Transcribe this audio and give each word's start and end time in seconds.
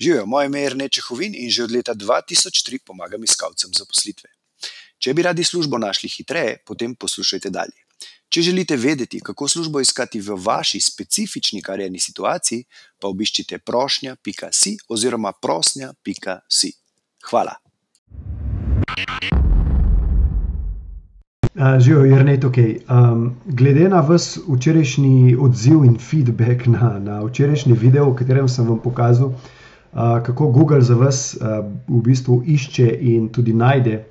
Živijo, 0.00 0.26
moje 0.26 0.46
ime 0.46 0.60
je 0.60 0.68
Rene 0.68 0.88
Čehovin 0.88 1.34
in 1.34 1.50
že 1.50 1.64
od 1.64 1.72
leta 1.72 1.94
2003 1.94 2.78
pomagam 2.86 3.24
iskalcem 3.24 3.70
zaposlitve. 3.78 4.28
Če 4.98 5.14
bi 5.14 5.22
radi 5.22 5.44
službo 5.44 5.78
našli 5.78 6.08
hitreje, 6.08 6.58
potem 6.66 6.94
poslušajte 6.94 7.50
dalje. 7.50 7.80
Če 8.28 8.42
želite 8.42 8.76
vedeti, 8.76 9.20
kako 9.20 9.48
službo 9.48 9.80
iskati 9.80 10.20
v 10.20 10.36
vaši 10.36 10.80
specifični 10.80 11.62
karjerni 11.62 12.00
situaciji, 12.00 12.64
pa 13.00 13.08
obiščite 13.08 13.58
prošnja.si 13.58 14.76
oziroma 14.88 15.32
prosnja.si. 15.32 16.72
Hvala. 17.30 17.56
Živijo, 21.56 22.04
je 22.04 22.24
ne 22.24 22.40
tukaj. 22.40 22.72
Um, 22.92 23.28
glede 23.46 23.88
na 23.88 24.00
vas 24.00 24.34
včerajšnji 24.48 25.36
odziv 25.40 25.84
in 25.88 25.96
feedback 25.98 26.66
na, 26.66 26.98
na 26.98 27.22
včerajšnji 27.24 27.72
video, 27.72 28.10
v 28.10 28.18
katerem 28.18 28.48
sem 28.48 28.68
vam 28.68 28.82
pokazal, 28.82 29.32
uh, 29.32 29.54
kako 29.96 30.50
Google 30.52 30.80
za 30.80 30.94
vas 30.94 31.38
v 31.88 32.00
bistvu 32.04 32.42
išče 32.46 32.88
in 33.00 33.28
tudi 33.28 33.52
najde 33.52 34.02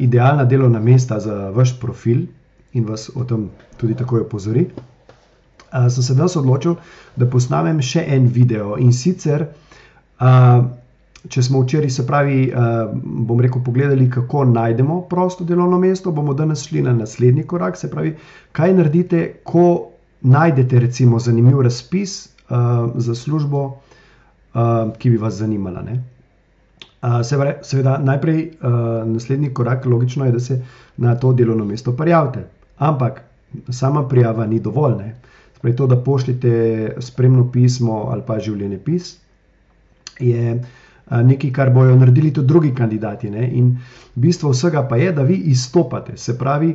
idealna 0.00 0.44
delovna 0.44 0.80
mesta 0.80 1.20
za 1.20 1.50
vaš 1.50 1.80
profil 1.80 2.26
in 2.72 2.86
vas 2.86 3.10
o 3.14 3.24
tem 3.24 3.48
tudi 3.76 3.94
takoj 3.94 4.20
opozori. 4.20 4.68
Sem 5.70 6.02
se 6.02 6.14
danes 6.14 6.36
odločil, 6.36 6.76
da 7.16 7.26
posnamem 7.30 7.80
še 7.82 8.04
en 8.06 8.26
video 8.26 8.76
in 8.78 8.92
sicer. 8.92 9.46
Če 11.30 11.42
smo 11.44 11.60
včeraj, 11.62 11.90
se 11.92 12.06
pravi, 12.08 12.38
bom 13.28 13.40
rekel, 13.44 13.62
pogledali, 13.62 14.08
kako 14.10 14.46
najdemo 14.50 15.02
prosto 15.10 15.44
delovno 15.44 15.78
mesto, 15.78 16.12
bomo 16.12 16.34
danes 16.34 16.64
šli 16.66 16.82
na 16.86 16.94
naslednji 16.96 17.44
korak. 17.46 17.76
Se 17.76 17.90
pravi, 17.92 18.14
kaj 18.56 18.74
naredite, 18.78 19.20
ko 19.44 19.90
najdete, 20.22 20.80
recimo, 20.80 21.20
zanimiv 21.20 21.60
razpis 21.60 22.16
za 22.48 23.14
službo, 23.14 23.66
ki 24.98 25.10
bi 25.10 25.16
vas 25.16 25.34
zanimala. 25.34 25.84
Uh, 27.00 27.20
seveda, 27.62 27.98
najprej 27.98 28.40
uh, 28.60 28.72
naslednji 29.08 29.54
korak, 29.54 29.86
logično 29.86 30.24
je, 30.24 30.32
da 30.32 30.40
se 30.40 30.62
na 30.96 31.14
to 31.14 31.32
delovno 31.32 31.64
mesto 31.64 31.96
prijavite. 31.96 32.44
Ampak 32.78 33.22
sama 33.68 34.08
prijava 34.08 34.46
ni 34.46 34.60
dovolj. 34.60 34.94
Spravi, 35.56 35.76
to, 35.76 35.86
da 35.86 35.96
pošljete 35.96 36.96
spremno 36.98 37.50
pismo 37.52 38.06
ali 38.10 38.22
pa 38.26 38.38
življenje 38.38 38.78
pis, 38.78 39.16
je 40.20 40.62
nekaj, 41.10 41.52
kar 41.52 41.70
bojo 41.74 41.96
naredili 41.96 42.32
tudi 42.32 42.46
drugi 42.46 42.74
kandidati. 42.74 43.30
Ne? 43.30 43.48
In 43.52 43.78
bistvo 44.14 44.50
vsega 44.50 44.86
pa 44.88 44.96
je, 44.96 45.12
da 45.12 45.22
vi 45.22 45.36
izstopate. 45.52 46.16
Se 46.16 46.38
pravi, 46.38 46.74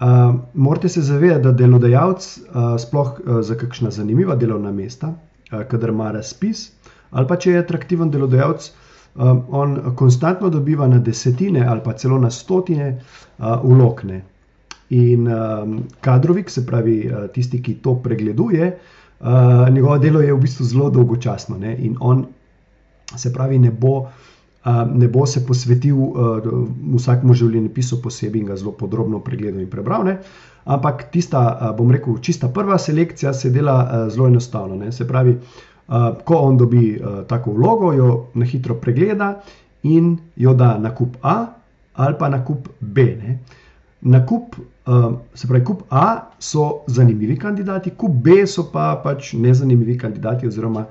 uh, 0.00 0.34
morate 0.54 0.88
se 0.88 1.02
zavedati, 1.02 1.42
da 1.42 1.52
delodajalec, 1.52 2.28
uh, 2.38 2.74
sploh 2.78 3.12
uh, 3.18 3.40
za 3.40 3.54
kakšna 3.54 3.90
zanimiva 3.90 4.36
delovna 4.36 4.72
mesta, 4.72 5.08
uh, 5.08 5.62
kadar 5.70 5.90
ima 5.90 6.10
razpis, 6.12 6.70
ali 7.14 7.30
pa 7.30 7.38
če 7.38 7.54
je 7.54 7.62
atraktiven 7.62 8.10
delodajalec. 8.10 8.70
Um, 9.14 9.44
on 9.54 9.76
konstantno 9.94 10.48
dobiva 10.50 10.88
na 10.90 10.98
desetine 10.98 11.62
ali 11.62 11.80
pa 11.84 11.92
celo 11.94 12.18
na 12.18 12.30
stotine 12.34 12.88
uh, 13.38 13.62
ulokne. 13.62 14.24
In 14.90 15.28
um, 15.30 15.76
kadrovik, 16.02 16.50
se 16.50 16.64
pravi, 16.66 16.96
uh, 17.06 17.28
tisti, 17.32 17.60
ki 17.62 17.76
to 17.82 17.94
pregleduje, 18.02 18.72
uh, 18.74 19.68
njegovo 19.70 19.98
delo 19.98 20.20
je 20.20 20.34
v 20.34 20.40
bistvu 20.42 20.66
zelo 20.66 20.90
dolgočasno. 20.90 21.58
Ne? 21.58 21.76
In 21.78 21.94
on 22.00 22.26
se 23.16 23.32
pravi, 23.32 23.58
ne 23.58 23.70
bo, 23.70 24.08
ne 24.90 25.08
bo 25.12 25.26
se 25.28 25.42
posvetil 25.46 25.98
vsakemu 26.96 27.34
življenjepisu 27.36 28.00
posebej 28.02 28.40
in 28.40 28.46
ga 28.48 28.56
zelo 28.56 28.72
podrobno 28.72 29.20
pregledal 29.20 29.60
in 29.60 29.68
prebral. 29.70 30.06
Ne? 30.08 30.16
Ampak 30.64 31.04
tista, 31.12 31.42
bom 31.76 31.92
rekel, 31.92 32.16
čista 32.24 32.48
prva 32.48 32.78
selekcija 32.80 33.34
se 33.36 33.52
dela 33.52 34.08
zelo 34.10 34.26
enostavno. 34.32 34.80
Ne? 34.80 34.90
Se 34.92 35.06
pravi, 35.06 35.36
ko 36.24 36.34
on 36.34 36.56
dobi 36.56 37.00
tako 37.28 37.52
vlogo, 37.52 37.92
jo 37.92 38.26
na 38.34 38.46
hitro 38.46 38.74
pregleda 38.74 39.40
in 39.82 40.16
jo 40.36 40.54
da 40.54 40.78
na 40.78 40.94
kup 40.94 41.16
A 41.22 41.46
ali 41.94 42.14
pa 42.18 42.28
na 42.28 42.44
kup 42.44 42.68
B. 42.80 43.02
Ne? 43.02 43.38
Na 44.00 44.26
kup, 44.26 44.56
se 45.34 45.48
pravi, 45.48 45.64
kup 45.64 45.82
A 45.90 46.30
so 46.38 46.84
zanimivi 46.86 47.36
kandidati, 47.38 47.90
kup 47.90 48.10
B 48.10 48.46
so 48.46 48.66
pa 48.72 49.00
pač 49.04 49.32
nezanimivi 49.32 49.98
kandidati, 49.98 50.46
oziroma 50.46 50.86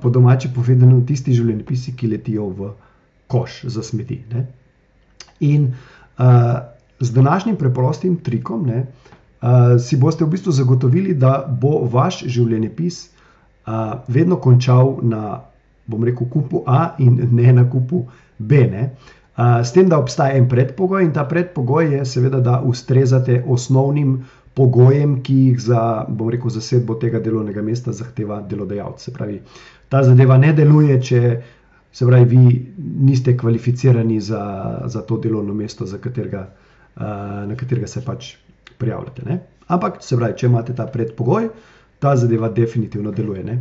po 0.00 0.10
domači 0.10 0.48
povedano, 0.54 1.00
tisti 1.06 1.34
življenjepisi, 1.34 1.92
ki 1.96 2.08
letijo 2.08 2.48
v 2.48 2.72
koš 3.30 3.64
za 3.74 3.82
smeti. 3.82 4.22
Ne? 4.32 4.46
In 5.40 5.72
z 7.00 7.12
današnjim 7.12 7.56
preprostim 7.56 8.16
trikom 8.16 8.66
ne, 8.66 8.84
si 9.78 9.96
boste 9.96 10.24
v 10.24 10.30
bistvu 10.30 10.52
zagotovili, 10.52 11.14
da 11.14 11.44
bo 11.44 11.80
vaš 11.90 12.24
življenjepis 12.26 13.04
uh, 13.06 13.19
vedno 14.08 14.36
končal 14.36 14.98
na, 15.02 15.40
bom 15.86 16.04
rekel, 16.04 16.28
kupu 16.30 16.62
A 16.66 16.94
in 16.98 17.18
ne 17.32 17.52
na 17.52 17.64
kupu 17.70 18.04
B. 18.38 18.66
Ne? 18.70 18.90
Uh, 19.40 19.60
s 19.64 19.72
tem, 19.72 19.88
da 19.88 19.98
obstaja 19.98 20.36
en 20.36 20.48
predpogoj, 20.48 21.04
in 21.04 21.12
ta 21.16 21.24
predpogoj 21.24 21.94
je, 21.94 22.04
seveda, 22.04 22.40
da 22.44 22.58
ustrezate 22.60 23.42
osnovnim 23.48 24.18
pogojem, 24.54 25.20
ki 25.22 25.34
jih 25.34 25.62
za, 25.62 25.82
bom 26.08 26.28
rekel, 26.32 26.50
zasedbo 26.52 26.98
tega 27.00 27.22
delovnega 27.24 27.62
mesta 27.62 27.94
zahteva 27.96 28.40
delodajalec. 28.50 29.00
Se 29.00 29.14
pravi, 29.14 29.38
ta 29.88 30.02
zadeva 30.04 30.36
ne 30.38 30.52
deluje, 30.52 30.98
če 31.02 31.20
se 31.92 32.06
pravi, 32.06 32.26
vi 32.26 32.58
niste 33.06 33.36
kvalificirani 33.38 34.20
za, 34.20 34.42
za 34.86 35.02
to 35.06 35.18
delovno 35.22 35.54
mesto, 35.54 35.86
katerega, 36.02 36.44
uh, 36.96 37.02
na 37.48 37.56
katerega 37.56 37.88
se 37.88 38.04
pač 38.04 38.34
prijavljate. 38.78 39.24
Ne? 39.26 39.40
Ampak, 39.68 40.02
se 40.04 40.18
pravi, 40.18 40.36
če 40.36 40.50
imate 40.50 40.76
ta 40.76 40.86
predpogoj. 40.90 41.48
Ta 42.00 42.14
zadeva 42.16 42.48
definitivno 42.48 43.10
deluje. 43.12 43.42
Ne? 43.44 43.58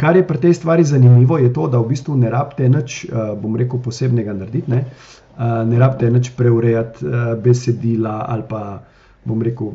Kar 0.00 0.16
je 0.16 0.22
pri 0.24 0.38
tej 0.40 0.54
stvari 0.56 0.84
zanimivo, 0.84 1.36
je 1.38 1.52
to, 1.52 1.66
da 1.68 1.78
v 1.78 1.90
bistvu 1.90 2.16
ne 2.16 2.30
rabite 2.32 2.68
nič, 2.72 3.02
bom 3.42 3.56
rekel, 3.60 3.82
posebnega 3.84 4.32
narediti, 4.32 4.70
ne, 4.72 4.84
ne 5.68 5.82
rabite 5.82 6.08
nič 6.10 6.30
preurejati 6.38 7.04
besedila 7.44 8.22
ali 8.32 8.46
pa, 8.48 8.62
bom 9.28 9.44
rekel, 9.44 9.74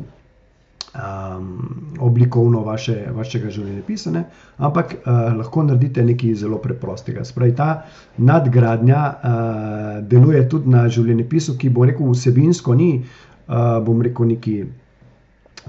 um, 0.94 1.96
oblikovno 2.00 2.60
vaše, 2.64 2.96
vašega 3.14 3.50
življenjepisa, 3.50 4.12
ne? 4.12 4.24
ampak 4.58 4.94
uh, 4.98 5.32
lahko 5.38 5.64
naredite 5.66 6.04
nekaj 6.04 6.34
zelo 6.42 6.58
preprostega. 6.62 7.24
Spravi, 7.24 7.54
ta 7.56 7.70
nadgradnja 8.18 9.00
uh, 9.00 9.94
deluje 10.08 10.44
tudi 10.52 10.72
na 10.72 10.86
življenjepisu, 10.92 11.56
ki 11.58 11.72
bo 11.72 11.86
rekel 11.88 12.12
vsebinsko, 12.12 12.76
ni, 12.78 12.92
uh, 13.02 13.78
bom 13.84 14.02
rekel, 14.04 14.28
neki 14.34 14.58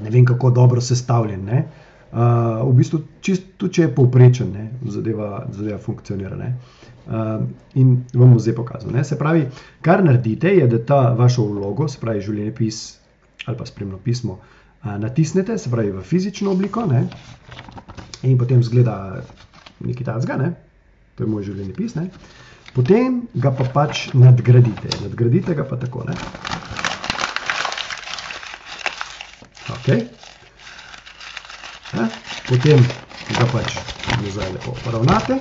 ne 0.04 0.10
vem 0.10 0.26
kako 0.26 0.52
dobro 0.52 0.82
sestavljen. 0.82 1.46
Ne? 1.46 1.64
V 2.14 2.74
bistvu, 2.78 3.02
čisto 3.26 3.68
če 3.74 3.88
je 3.88 3.92
povprečen, 3.96 4.52
ne, 4.54 4.70
zadeva, 4.92 5.46
zadeva 5.52 5.80
funkcionira. 5.82 6.38
Ne. 6.38 6.54
Uh, 7.04 7.42
in 7.76 7.98
vam 8.14 8.36
bom 8.36 8.40
zdaj 8.40 8.56
pokazal. 8.56 8.94
Ne. 8.96 9.04
Se 9.04 9.18
pravi, 9.20 9.48
kar 9.84 10.04
naredite, 10.06 10.54
je, 10.56 10.68
da 10.72 10.80
ta 10.80 11.00
vašo 11.18 11.44
vlogo, 11.50 11.90
se 11.92 12.00
pravi, 12.00 12.22
življenjepis 12.24 12.84
ali 13.44 13.58
pa 13.60 13.66
spremno 13.68 13.98
pismo, 14.00 14.38
uh, 14.38 14.94
natisnete, 15.02 15.58
se 15.58 15.72
pravi 15.72 15.92
v 15.92 16.04
fizično 16.06 16.54
obliko, 16.54 16.86
ne? 16.88 17.08
in 18.24 18.38
potem 18.40 18.62
zgleda 18.64 19.20
nekaj 19.84 20.06
tajnega, 20.08 20.38
ne? 20.40 20.54
to 21.18 21.26
je 21.26 21.30
moj 21.30 21.44
življenje 21.50 21.76
pis. 21.76 21.98
Ne? 21.98 22.08
Potem 22.74 23.24
ga 23.36 23.52
pa 23.52 23.68
pač 23.74 24.08
nadgradite, 24.16 24.94
nadgradite 25.04 25.58
ga 25.58 25.66
pa 25.68 25.78
tako. 25.82 26.06
Ne? 26.08 26.16
Okay. 29.76 30.08
Ne? 31.94 32.08
Potem 32.50 32.80
ga 33.38 33.46
pač 33.52 33.78
nazaj 34.24 34.52
lepo 34.56 34.74
poravnate. 34.84 35.38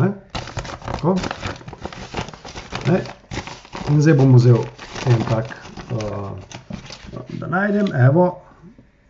Ne? 0.00 0.08
Tako. 0.86 1.16
Ne? 2.88 3.02
In 3.90 4.00
zdaj 4.00 4.16
bom 4.18 4.34
vzel 4.36 4.62
en 5.10 5.26
tak. 5.28 5.52
Uh, 5.92 6.32
da 7.38 7.46
najdem, 7.46 7.92
evo, 8.06 8.30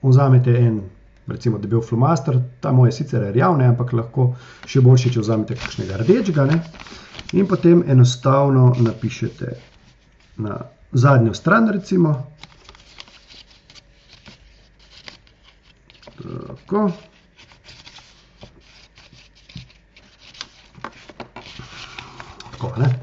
vzamete 0.03 0.56
en, 0.59 0.81
recimo, 1.27 1.59
debel 1.59 1.81
flomaster, 1.81 2.38
ta 2.61 2.72
moj 2.72 2.88
je 2.88 2.97
sicer 2.99 3.25
rjavne, 3.32 3.69
ampak 3.72 3.94
lahko 3.97 4.32
še 4.69 4.82
boljše, 4.84 5.15
če 5.15 5.22
vzamete 5.25 5.56
kakšnega 5.61 6.02
rdečega. 6.02 6.47
Ne? 6.50 6.61
In 7.38 7.49
potem 7.50 7.82
enostavno 7.88 8.73
napišete 8.81 9.55
na 10.44 10.58
zadnjo 10.93 11.35
stran, 11.35 11.70
recimo. 11.73 12.14
Tako. 16.64 16.90
Tako, 22.52 22.72
ne. 22.78 22.94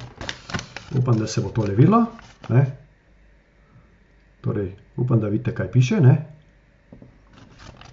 Upam, 0.98 1.18
da 1.20 1.28
se 1.28 1.42
bo 1.42 1.50
to 1.50 1.62
levilo. 1.62 2.06
Ne. 2.50 2.66
Torej, 4.42 4.72
upam, 4.98 5.20
da 5.20 5.28
vidite, 5.28 5.56
kaj 5.56 5.72
piše. 5.72 6.02
Ne? 6.02 6.26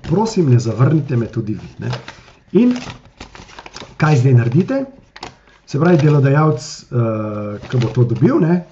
Prosim, 0.08 0.50
ne 0.50 0.58
zavrnite 0.58 1.16
me 1.16 1.26
tudi 1.26 1.52
vi. 1.52 1.68
Ne? 1.78 1.90
In 2.52 2.72
kaj 3.96 4.16
zdaj 4.16 4.32
naredite? 4.32 4.84
Se 5.66 5.80
pravi, 5.80 5.98
delodajalec, 6.00 6.86
uh, 6.90 7.68
ki 7.68 7.76
bo 7.76 7.90
to 7.92 8.06
dobil, 8.08 8.38
ne, 8.40 8.62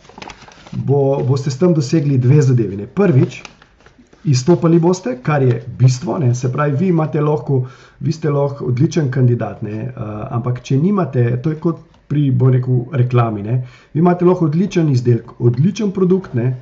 bo, 0.72 1.20
boste 1.28 1.52
s 1.52 1.58
tem 1.60 1.74
dosegli 1.76 2.16
dve 2.18 2.40
zadevi. 2.42 2.86
Prvič, 2.86 3.42
izstopali 4.26 4.78
boste, 4.78 5.18
kar 5.22 5.42
je 5.42 5.62
bistvo. 5.78 6.18
Ne? 6.18 6.34
Se 6.34 6.52
pravi, 6.52 6.76
vi, 6.76 6.92
lahko, 7.20 7.64
vi 8.00 8.12
ste 8.12 8.30
lahko 8.30 8.70
odličen 8.70 9.10
kandidat, 9.10 9.62
uh, 9.62 10.00
ampak 10.30 10.62
če 10.62 10.78
nimate, 10.78 11.40
to 11.42 11.50
je 11.50 11.60
kot 11.60 11.82
pri 12.08 12.30
rekel, 12.52 12.84
reklami, 12.92 13.42
ne? 13.42 13.64
vi 13.94 14.00
imate 14.00 14.24
lahko 14.24 14.46
odličen 14.46 14.88
izdelek, 14.88 15.40
odličen 15.40 15.90
produkt. 15.90 16.34
Ne? 16.34 16.54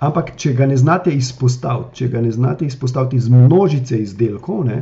Ampak, 0.00 0.32
če 0.40 0.54
ga 0.56 0.66
ne 0.66 0.76
znate 0.80 1.12
izpostaviti, 1.12 2.00
če 2.00 2.08
ga 2.08 2.20
ne 2.24 2.30
znate 2.32 2.64
izpostaviti 2.64 3.18
iz 3.20 3.28
množice 3.28 3.98
izdelkov, 4.00 4.62
ne, 4.64 4.78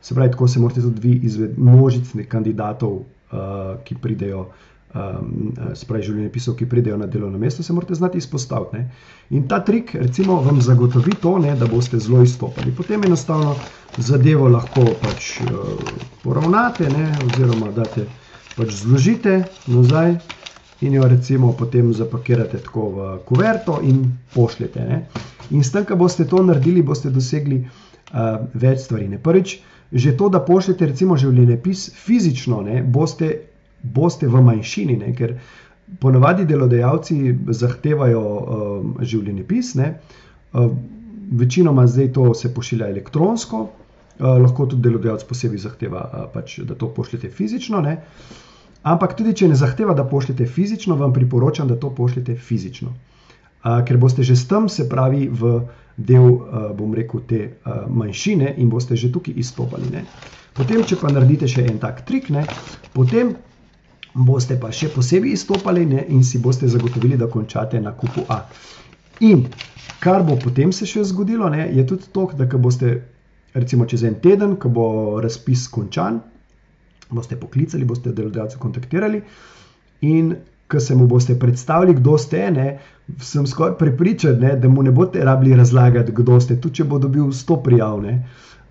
se 0.00 0.14
pravi, 0.14 0.30
tako 0.30 0.46
se 0.48 0.60
morate 0.62 0.84
tudi 0.84 1.08
vi 1.08 1.14
izvedeti 1.26 1.60
množice 1.60 2.24
kandidatov, 2.30 2.92
uh, 3.00 3.72
ki 3.84 3.96
pridejo, 4.02 4.44
um, 4.94 5.52
spravi 5.74 6.06
življenjepisov, 6.06 6.56
ki 6.58 6.68
pridejo 6.68 6.96
na 7.00 7.06
delovno 7.06 7.38
mesto, 7.38 7.62
se 7.62 7.72
morate 7.72 7.94
znati 7.94 8.18
izpostaviti. 8.18 8.76
Ne. 8.76 8.90
In 9.36 9.48
ta 9.48 9.60
trik, 9.64 9.94
recimo, 9.94 10.40
vam 10.44 10.60
zagotovi 10.64 11.16
to, 11.22 11.36
ne, 11.42 11.54
da 11.56 11.66
boste 11.66 12.00
zelo 12.00 12.22
izstopali. 12.22 12.72
Potem 12.76 13.04
enostavno 13.04 13.56
zadevo 13.98 14.48
lahko 14.48 14.86
pač 15.02 15.34
uh, 15.44 15.94
poravnate, 16.24 16.88
ne, 16.94 17.12
oziroma 17.26 17.72
date, 17.76 18.06
pač 18.56 18.74
zložite 18.82 19.42
nazaj 19.66 20.16
in 20.80 20.94
jo 20.94 21.08
recimo 21.08 21.52
potem 21.58 21.90
zapakirate 21.94 22.60
tako 22.62 22.90
v 22.90 23.06
kuverto 23.26 23.80
in 23.82 24.04
pošljete. 24.34 24.80
Ne? 24.80 24.98
In 25.50 25.64
s 25.64 25.72
tem, 25.74 25.84
ko 25.84 25.96
boste 25.98 26.26
to 26.28 26.42
naredili, 26.42 26.84
boste 26.86 27.10
dosegli 27.10 27.64
uh, 27.64 28.38
več 28.54 28.86
stvari. 28.86 29.08
Ne? 29.10 29.18
Prvič, 29.18 29.58
že 29.92 30.16
to, 30.16 30.28
da 30.28 30.40
pošljete 30.44 30.86
recimo 30.86 31.16
življenjepis 31.16 31.88
fizično, 31.96 32.60
ne, 32.62 32.82
boste, 32.82 33.30
boste 33.82 34.28
v 34.28 34.42
manjšini, 34.42 34.96
ne? 34.96 35.14
ker 35.16 35.38
ponavadi 36.00 36.44
delodajalci 36.44 37.18
zahtevajo 37.48 38.22
uh, 38.22 39.02
življenjepis. 39.02 39.74
Ne? 39.78 39.92
Uh, 40.52 40.72
večinoma 41.38 41.86
zdaj 41.86 42.12
to 42.12 42.32
se 42.34 42.52
pošilja 42.54 42.88
elektronsko, 42.88 43.62
uh, 43.68 44.26
lahko 44.42 44.66
tudi 44.66 44.88
delodajalec 44.88 45.24
posebej 45.28 45.64
zahteva, 45.64 46.04
uh, 46.04 46.28
pač, 46.32 46.58
da 46.68 46.76
to 46.78 46.90
pošljete 46.94 47.30
fizično. 47.30 47.80
Ne? 47.84 47.98
Ampak 48.88 49.16
tudi, 49.18 49.34
če 49.34 49.48
ne 49.50 49.58
zahteva, 49.58 49.94
da 49.94 50.06
pošljete 50.06 50.46
fizično, 50.46 50.96
vam 50.96 51.12
priporočam, 51.12 51.68
da 51.68 51.76
to 51.76 51.90
pošljete 51.94 52.36
fizično. 52.36 52.94
Uh, 53.58 53.80
ker 53.86 53.98
boste 53.98 54.22
že 54.22 54.36
s 54.36 54.46
tem, 54.48 54.68
se 54.68 54.88
pravi, 54.88 55.26
v 55.28 55.60
del, 55.96 56.28
uh, 56.30 56.70
bom 56.78 56.94
rekel, 56.94 57.24
te 57.26 57.40
uh, 57.48 57.88
manjšine 57.90 58.54
in 58.58 58.70
boste 58.70 58.96
že 58.96 59.10
tukaj 59.12 59.34
izstopali. 59.36 59.90
Ne. 59.92 60.04
Potem, 60.54 60.84
če 60.86 60.98
pa 61.00 61.10
naredite 61.10 61.48
še 61.50 61.66
en 61.66 61.78
tak 61.82 62.04
trik, 62.06 62.30
ne, 62.34 62.44
potem 62.94 63.34
boste 64.18 64.56
pa 64.60 64.70
še 64.74 64.90
posebej 64.94 65.36
izstopali 65.36 65.86
ne, 65.86 66.04
in 66.08 66.24
si 66.24 66.40
boste 66.42 66.68
zagotovili, 66.68 67.16
da 67.16 67.28
končate 67.30 67.80
na 67.80 67.92
kupu 67.96 68.24
A. 68.28 68.42
In 69.20 69.46
kar 70.00 70.22
bo 70.26 70.36
potem 70.38 70.72
se 70.72 70.86
še 70.86 71.04
zgodilo, 71.10 71.48
ne, 71.50 71.68
je 71.74 71.86
tudi 71.86 72.10
to, 72.12 72.28
da 72.38 72.46
boste, 72.46 72.92
recimo, 73.54 73.86
čez 73.86 74.04
en 74.06 74.18
teden, 74.22 74.56
ko 74.56 74.70
bo 74.70 74.86
razpis 75.22 75.66
končan, 75.72 76.20
boste 77.10 77.38
poklicali, 77.40 77.88
boste 77.88 78.12
delodajalce 78.12 78.60
kontaktirali. 78.60 79.22
In 80.06 80.36
ko 80.68 80.80
se 80.80 80.94
mu 80.94 81.06
boste 81.08 81.38
predstavili, 81.40 81.94
kdo 81.96 82.18
ste, 82.18 82.50
ne, 82.52 82.66
sem 83.24 83.46
skoraj 83.48 83.78
prepričan, 83.80 84.36
ne, 84.42 84.52
da 84.60 84.68
mu 84.68 84.84
ne 84.84 84.92
boste 84.92 85.24
rabili 85.24 85.56
razlagati, 85.56 86.12
kdo 86.14 86.36
ste, 86.40 86.58
tudi 86.60 86.82
če 86.82 86.84
bo 86.90 87.00
dobil 87.00 87.32
100 87.32 87.58
prijav. 87.64 88.02
Ne, 88.04 88.18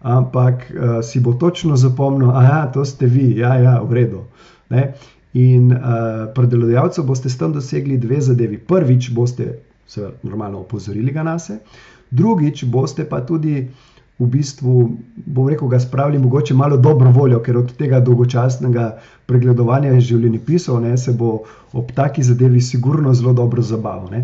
ampak 0.07 0.67
uh, 0.69 0.99
si 1.03 1.19
bo 1.19 1.33
točno 1.33 1.75
zapomnil, 1.75 2.29
da 2.31 2.67
to 2.73 2.85
ste 2.85 3.09
vi, 3.09 3.31
ja, 3.39 3.55
ja, 3.57 3.79
v 3.81 3.97
redu. 3.97 4.23
Ne. 4.69 4.91
In 5.37 5.69
uh, 5.69 6.27
pri 6.33 6.49
delodajalcu 6.49 7.03
boste 7.05 7.29
s 7.29 7.37
tem 7.37 7.53
dosegli 7.53 7.97
dve 8.01 8.21
zadevi. 8.21 8.57
Prvič 8.57 9.11
boste 9.13 9.51
se 9.87 10.09
normalno 10.23 10.63
opozorili 10.63 11.11
ga 11.11 11.23
na 11.23 11.37
se, 11.39 11.59
drugič 12.11 12.65
boste 12.65 13.05
pa 13.05 13.21
tudi 13.21 13.67
v 14.17 14.25
bistvu, 14.25 14.73
bom 15.25 15.49
rekel, 15.49 15.67
ga 15.69 15.79
spravili 15.79 16.19
mogoče 16.19 16.53
malo 16.57 16.77
dobro 16.77 17.11
voljo, 17.11 17.39
ker 17.45 17.57
od 17.57 17.73
tega 17.77 17.99
dolgočasnega 18.01 18.87
pregledovanja 19.29 19.99
življenjepisov 20.01 20.81
ne, 20.81 20.95
se 20.97 21.13
bo 21.13 21.43
ob 21.77 21.91
taki 21.93 22.25
zadevi 22.25 22.61
sigurno 22.61 23.13
zelo 23.13 23.35
dobro 23.37 23.61
zabaval. 23.61 24.23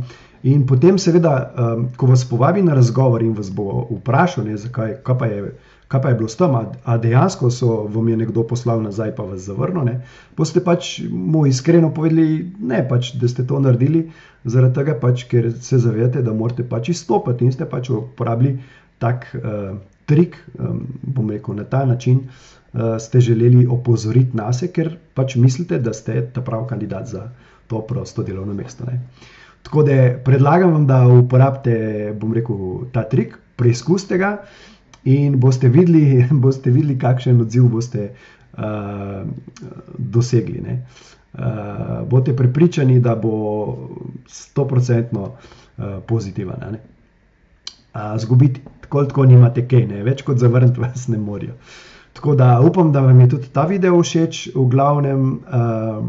In 0.49 0.65
potem, 0.67 0.97
seveda, 0.97 1.35
um, 1.53 1.85
ko 1.97 2.09
vas 2.09 2.25
povabi 2.25 2.65
na 2.65 2.73
razgovor 2.73 3.21
in 3.23 3.35
vas 3.37 3.51
bo 3.53 3.85
vprašal, 3.91 4.49
ne, 4.49 4.57
zakaj, 4.57 4.97
kaj, 5.05 5.17
pa 5.19 5.29
je, 5.29 5.53
kaj 5.93 6.01
pa 6.01 6.09
je 6.09 6.15
bilo 6.17 6.27
s 6.29 6.39
tem, 6.39 6.55
a, 6.57 6.63
a 6.89 6.97
dejansko 6.97 7.51
so 7.53 7.67
vam 7.85 8.07
je 8.09 8.15
nekdo 8.17 8.41
poslal 8.49 8.79
nazaj, 8.81 9.11
pa 9.13 9.27
vas 9.29 9.43
zavrnil, 9.45 9.99
boste 10.33 10.63
pač 10.65 11.03
mu 11.05 11.45
iskreno 11.45 11.91
povedali, 11.93 12.47
ne, 12.57 12.79
pač, 12.89 13.11
da 13.21 13.29
ste 13.29 13.45
to 13.45 13.59
naredili, 13.61 14.07
zaradi 14.41 14.79
tega, 14.79 14.95
pač, 14.97 15.27
ker 15.29 15.51
se 15.53 15.77
zavedate, 15.83 16.23
da 16.25 16.33
morate 16.33 16.65
pač 16.65 16.89
izstopiti 16.95 17.45
in 17.45 17.53
ste 17.53 17.69
pač 17.69 17.91
uporabili 17.93 18.55
tak 18.97 19.29
uh, 19.37 19.77
trik, 20.09 20.39
um, 20.57 20.81
bom 21.05 21.29
rekel, 21.29 21.61
na 21.61 21.67
ta 21.69 21.83
način 21.85 22.23
uh, 22.25 22.97
ste 22.97 23.21
želeli 23.21 23.67
opozoriti 23.69 24.33
nas, 24.33 24.65
ker 24.73 24.95
pač 25.13 25.37
mislite, 25.37 25.77
da 25.77 25.93
ste 25.93 26.25
ta 26.33 26.41
pravi 26.41 26.71
kandidat 26.73 27.13
za 27.13 27.27
to 27.69 27.85
prosto 27.85 28.25
delovno 28.25 28.57
mesto. 28.57 28.89
Ne. 28.89 28.97
Tako 29.61 29.85
da 29.85 30.01
predlagam 30.25 30.73
vam, 30.73 30.89
da 30.89 31.03
uporabite, 31.05 32.15
bom 32.17 32.33
rekel, 32.33 32.87
ta 32.89 33.05
trik, 33.05 33.37
preizkusite 33.61 34.17
ga 34.17 34.39
in 35.03 35.39
boste 35.39 35.69
videli, 35.69 36.27
boste 36.43 36.71
videli 36.71 36.97
kakšen 36.99 37.41
odziv 37.41 37.69
boste 37.71 38.09
uh, 38.57 39.23
dosegli. 39.97 40.61
Ne. 40.61 40.79
Uh, 41.33 42.03
boste 42.09 42.35
prepričani, 42.35 42.99
da 42.99 43.15
bo 43.15 43.77
100% 44.27 45.17
uh, 45.17 45.29
pozitiven. 46.07 46.77
Zgubiti 48.17 48.61
tako, 48.81 49.05
tako 49.05 49.25
nimate 49.25 49.67
kaj, 49.67 49.85
ne? 49.89 50.03
več 50.03 50.23
kot 50.25 50.37
zavrniti 50.41 50.81
vas 50.81 51.07
ne 51.07 51.17
morajo. 51.17 51.57
Tako 52.13 52.35
da 52.37 52.59
upam, 52.61 52.91
da 52.93 53.01
vam 53.01 53.19
je 53.19 53.29
tudi 53.29 53.49
ta 53.53 53.65
video 53.65 54.01
všeč. 54.01 54.47
V 54.55 54.65
glavnem, 54.69 55.39
uh, 55.49 56.05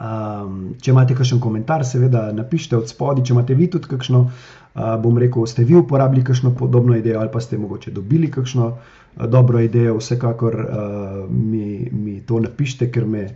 um, 0.00 0.56
če 0.80 0.90
imate 0.90 1.14
kakšen 1.14 1.40
komentar, 1.40 1.84
seveda 1.86 2.30
napišite 2.32 2.78
od 2.78 2.88
spodaj. 2.88 3.24
Če 3.28 3.34
imate 3.36 3.56
vi 3.58 3.68
tudi 3.70 3.90
kakšno, 3.90 4.24
uh, 4.26 4.96
bom 5.02 5.18
rekel, 5.20 5.46
ste 5.46 5.66
vi 5.68 5.76
uporabili 5.78 6.24
kakšno 6.24 6.54
podobno 6.58 6.96
idejo 6.96 7.20
ali 7.20 7.32
pa 7.32 7.40
ste 7.40 7.58
mogoče 7.58 7.94
dobili 7.94 8.30
kakšno 8.30 8.66
uh, 8.72 9.26
dobro 9.28 9.60
idejo, 9.60 9.98
vsekakor 10.00 10.60
uh, 10.60 11.24
mi, 11.30 11.88
mi 11.92 12.20
to 12.20 12.40
napišite, 12.40 12.90
ker 12.92 13.06
me. 13.06 13.30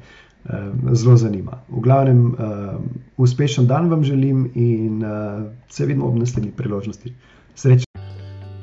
Zelo 0.92 1.14
zanima. 1.16 1.54
V 1.72 1.80
glavnem, 1.80 2.18
uh, 2.36 2.74
uspešen 3.16 3.64
dan 3.64 3.88
vam 3.88 4.04
želim 4.04 4.42
in 4.54 5.00
uh, 5.00 5.40
se 5.72 5.86
vidimo 5.88 6.04
ob 6.06 6.20
naslednji 6.20 6.52
priložnosti. 6.52 7.14
Srečno. 7.54 7.93